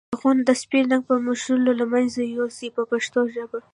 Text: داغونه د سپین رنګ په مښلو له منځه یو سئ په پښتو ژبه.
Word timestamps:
داغونه 0.13 0.41
د 0.45 0.51
سپین 0.61 0.85
رنګ 0.91 1.03
په 1.09 1.15
مښلو 1.25 1.71
له 1.79 1.85
منځه 1.93 2.19
یو 2.35 2.45
سئ 2.57 2.67
په 2.75 2.83
پښتو 2.91 3.19
ژبه. 3.35 3.59